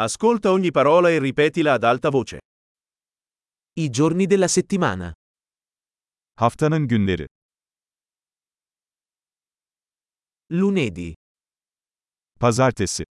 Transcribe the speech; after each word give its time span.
Ascolta 0.00 0.52
ogni 0.52 0.70
parola 0.70 1.10
e 1.10 1.18
ripetila 1.18 1.72
ad 1.72 1.82
alta 1.82 2.08
voce. 2.10 2.38
I 3.80 3.90
giorni 3.90 4.26
della 4.26 4.46
settimana. 4.46 5.12
Haftanın 6.36 6.86
günleri. 6.86 7.26
Lunedì, 10.50 11.14
Pazartesi, 12.38 13.02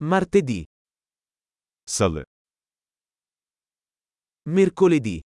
martedì, 0.00 0.64
Salı, 1.86 2.24
mercoledì, 4.46 5.20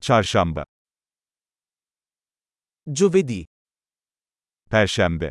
Çarşamba, 0.00 0.64
giovedì, 2.86 3.44
Perşembe, 4.70 5.30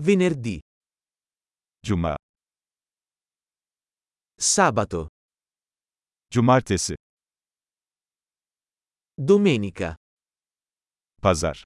venerdì, 0.00 0.58
Cuma, 1.80 2.16
sabato, 4.36 5.08
Cumartesi, 6.28 6.94
domenica. 9.14 9.94
Pazar. 11.20 11.62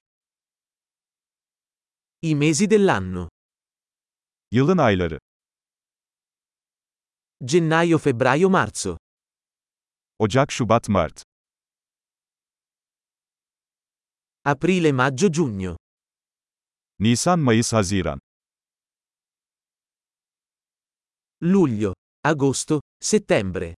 I 2.21 2.35
mesi 2.35 2.67
dell'anno. 2.67 3.27
Yılın 4.51 4.77
ayları. 4.77 5.19
Gennaio, 7.45 7.97
febbraio, 7.97 8.49
marzo. 8.49 8.97
Ocak, 10.19 10.51
Şubat, 10.51 10.89
Mart. 10.89 11.21
Aprile, 14.43 14.91
maggio, 14.91 15.29
giugno. 15.31 15.75
Nisan, 16.99 17.39
Mayıs, 17.39 17.73
Haziran. 17.73 18.19
Luglio, 21.41 21.93
agosto, 22.23 22.81
settembre. 22.99 23.75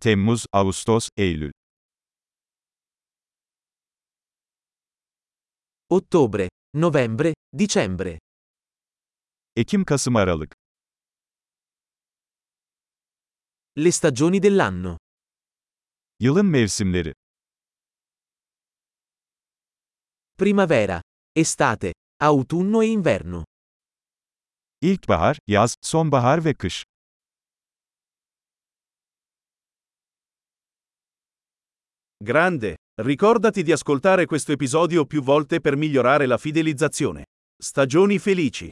Temmuz, 0.00 0.46
Ağustos, 0.52 1.08
Eylül. 1.16 1.50
Ottobre, 5.88 6.48
novembre, 6.74 7.34
dicembre. 7.58 8.18
Ekim, 9.56 9.84
Kasım, 9.84 10.16
Aralık. 10.16 10.54
Le 13.78 13.92
stagioni 13.92 14.42
dell'anno. 14.42 14.98
Yılın 16.20 16.46
mevsimleri. 16.46 17.12
Primavera, 20.38 21.02
estate, 21.36 21.92
autunno 22.22 22.80
e 22.82 22.86
inverno. 22.86 23.42
İlkbahar, 24.80 25.36
yaz, 25.46 25.74
sonbahar 25.82 26.44
ve 26.44 26.54
kış. 26.54 26.84
Grande! 32.24 32.76
Ricordati 33.00 33.62
di 33.62 33.72
ascoltare 33.72 34.26
questo 34.26 34.52
episodio 34.52 35.04
più 35.04 35.22
volte 35.22 35.60
per 35.60 35.76
migliorare 35.76 36.26
la 36.26 36.38
fidelizzazione. 36.38 37.24
Stagioni 37.60 38.18
felici! 38.18 38.70